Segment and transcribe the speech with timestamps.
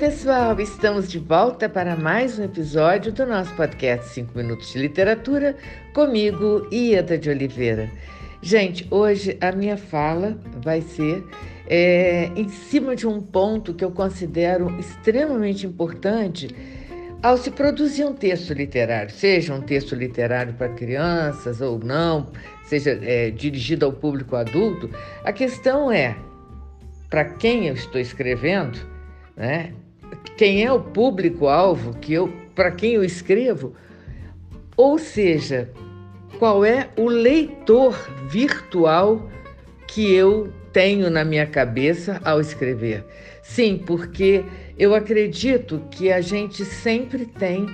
[0.00, 5.54] pessoal, estamos de volta para mais um episódio do nosso podcast 5 Minutos de Literatura,
[5.92, 7.90] comigo, Ieda de Oliveira.
[8.40, 11.22] Gente, hoje a minha fala vai ser
[11.68, 16.48] é, em cima de um ponto que eu considero extremamente importante
[17.22, 22.30] ao se produzir um texto literário, seja um texto literário para crianças ou não,
[22.64, 24.88] seja é, dirigido ao público adulto,
[25.22, 26.16] a questão é
[27.10, 28.78] para quem eu estou escrevendo,
[29.36, 29.74] né?
[30.36, 33.74] Quem é o público-alvo que eu, para quem eu escrevo?
[34.76, 35.70] Ou seja,
[36.38, 37.94] qual é o leitor
[38.28, 39.30] virtual
[39.86, 43.04] que eu tenho na minha cabeça ao escrever?
[43.42, 44.44] Sim, porque
[44.78, 47.66] eu acredito que a gente sempre tem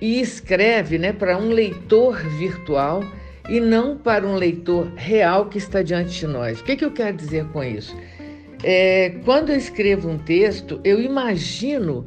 [0.00, 3.04] e escreve, né, para um leitor virtual
[3.48, 6.60] e não para um leitor real que está diante de nós.
[6.60, 7.96] O que, que eu quero dizer com isso?
[8.62, 12.06] É, quando eu escrevo um texto, eu imagino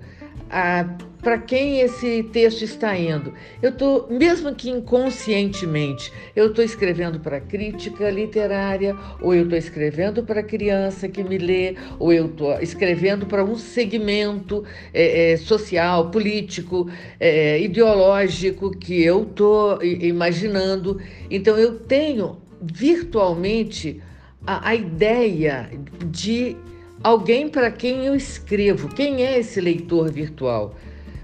[1.23, 3.33] para quem esse texto está indo.
[3.61, 10.23] Eu estou, mesmo que inconscientemente, eu estou escrevendo para crítica literária, ou eu estou escrevendo
[10.23, 14.63] para criança que me lê, ou eu estou escrevendo para um segmento
[14.94, 16.88] é, é, social, político,
[17.19, 21.02] é, ideológico que eu estou imaginando.
[21.31, 24.02] Então eu tenho virtualmente
[24.45, 25.69] a, a ideia
[26.05, 26.55] de
[27.03, 28.89] alguém para quem eu escrevo.
[28.89, 30.75] Quem é esse leitor virtual?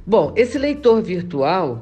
[0.06, 1.82] Bom, esse leitor virtual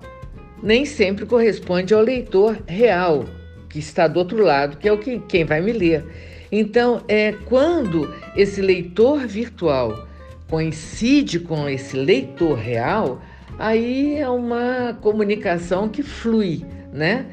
[0.62, 3.26] nem sempre corresponde ao leitor real,
[3.70, 6.04] que está do outro lado, que é o que, quem vai me ler.
[6.52, 10.08] Então, é quando esse leitor virtual
[10.50, 13.22] coincide com esse leitor real,
[13.60, 17.26] aí é uma comunicação que flui, né?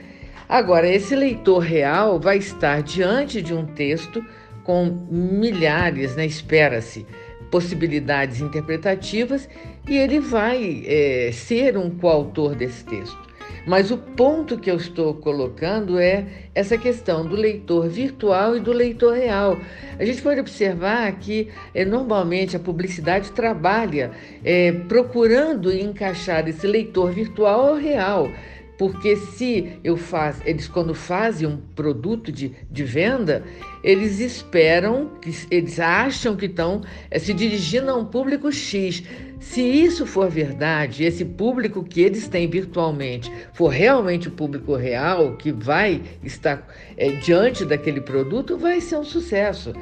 [0.48, 4.24] Agora, esse leitor real vai estar diante de um texto
[4.62, 7.06] com milhares, né, espera-se,
[7.50, 9.48] possibilidades interpretativas
[9.88, 13.24] e ele vai é, ser um coautor desse texto.
[13.66, 18.72] Mas o ponto que eu estou colocando é essa questão do leitor virtual e do
[18.72, 19.56] leitor real.
[19.98, 24.10] A gente pode observar que é, normalmente a publicidade trabalha
[24.44, 28.30] é, procurando encaixar esse leitor virtual ao real.
[28.78, 33.44] Porque se eu faço, eles quando fazem um produto de, de venda,
[33.82, 35.10] eles esperam,
[35.50, 39.02] eles acham que estão é, se dirigindo a um público X.
[39.38, 45.36] Se isso for verdade, esse público que eles têm virtualmente for realmente o público real
[45.36, 49.72] que vai estar é, diante daquele produto, vai ser um sucesso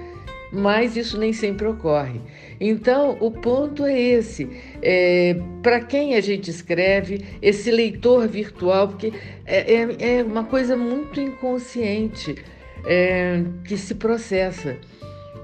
[0.52, 2.20] mas isso nem sempre ocorre.
[2.60, 4.48] Então, o ponto é esse:
[4.82, 9.12] é, para quem a gente escreve, esse leitor virtual, porque
[9.46, 12.36] é, é, é uma coisa muito inconsciente
[12.84, 14.76] é, que se processa.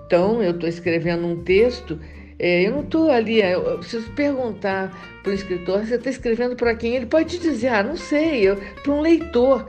[0.06, 1.98] Então, eu estou escrevendo um texto.
[2.38, 6.54] É, eu não estou ali, é, eu preciso perguntar para o escritor, você está escrevendo
[6.54, 6.94] para quem?
[6.94, 8.44] Ele pode dizer, ah, não sei,
[8.80, 9.66] para um leitor,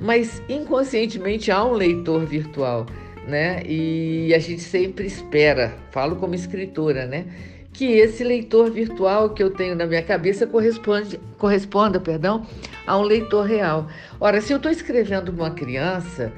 [0.00, 2.86] mas inconscientemente há um leitor virtual
[3.26, 3.62] né?
[3.64, 7.26] E a gente sempre espera, falo como escritora, né?
[7.72, 12.46] Que esse leitor virtual que eu tenho na minha cabeça corresponde, corresponda, perdão,
[12.86, 13.88] a um leitor real.
[14.20, 16.32] Ora, se eu estou escrevendo uma criança,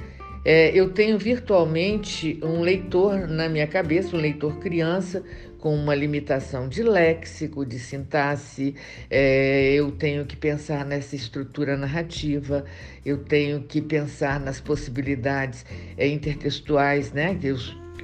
[0.44, 5.22] é, eu tenho virtualmente um leitor na minha cabeça, um leitor criança,
[5.64, 8.74] com uma limitação de léxico, de sintaxe,
[9.08, 12.66] é, eu tenho que pensar nessa estrutura narrativa,
[13.02, 15.64] eu tenho que pensar nas possibilidades
[15.96, 17.34] é, intertextuais, né?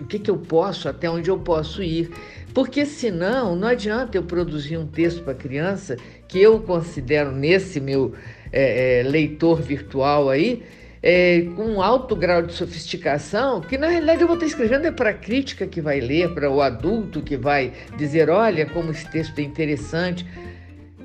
[0.00, 2.10] o que, que eu posso, até onde eu posso ir.
[2.54, 8.14] Porque senão não adianta eu produzir um texto para criança que eu considero nesse meu
[8.50, 10.62] é, é leitor virtual aí,
[11.02, 14.90] é, com um alto grau de sofisticação, que na realidade eu vou estar escrevendo é
[14.90, 19.10] para a crítica que vai ler, para o adulto que vai dizer: olha como esse
[19.10, 20.26] texto é interessante.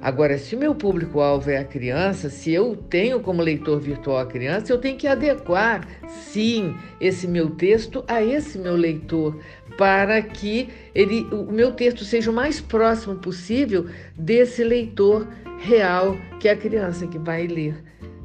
[0.02, 4.26] Agora, se o meu público-alvo é a criança, se eu tenho como leitor virtual a
[4.26, 9.40] criança, eu tenho que adequar, sim, esse meu texto a esse meu leitor,
[9.78, 15.28] para que ele, o meu texto seja o mais próximo possível desse leitor
[15.58, 17.76] real que é a criança que vai ler.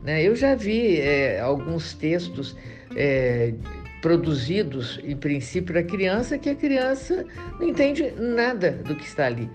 [0.02, 0.22] Né?
[0.22, 2.56] Eu já vi é, alguns textos
[2.96, 3.52] é,
[4.00, 7.26] produzidos, em princípio, para criança, que a criança
[7.58, 9.48] não entende nada do que está ali.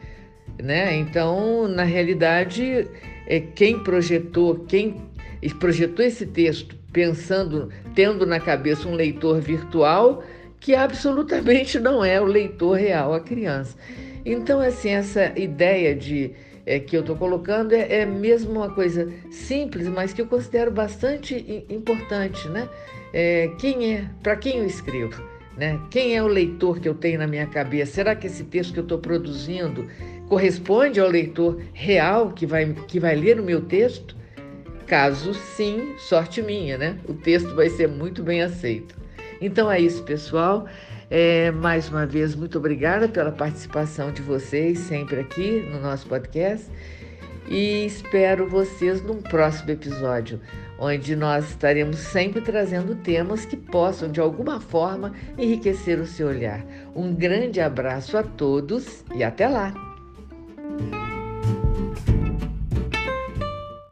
[0.62, 0.95] Né?
[0.95, 2.88] Então, na realidade,
[3.27, 5.01] é, quem projetou, quem
[5.59, 10.24] projetou esse texto pensando, tendo na cabeça um leitor virtual,
[10.59, 13.75] que absolutamente não é o leitor real, a criança.
[14.25, 16.31] Então, assim, essa ideia de
[16.66, 20.72] é, que eu estou colocando é, é mesmo uma coisa simples, mas que eu considero
[20.72, 22.68] bastante importante, né?
[23.14, 25.22] É, quem é, para quem eu escrevo?
[25.56, 25.80] Né?
[25.90, 27.94] Quem é o leitor que eu tenho na minha cabeça?
[27.94, 29.88] Será que esse texto que eu estou produzindo
[30.28, 34.16] corresponde ao leitor real que vai, que vai ler o meu texto?
[34.86, 37.00] Caso sim, sorte minha, né?
[37.08, 38.96] O texto vai ser muito bem aceito.
[39.40, 40.68] Então é isso, pessoal.
[41.10, 46.68] É, mais uma vez, muito obrigada pela participação de vocês sempre aqui no nosso podcast
[47.48, 50.42] e espero vocês num próximo episódio,
[50.80, 56.66] onde nós estaremos sempre trazendo temas que possam, de alguma forma, enriquecer o seu olhar.
[56.96, 59.94] Um grande abraço a todos e até lá!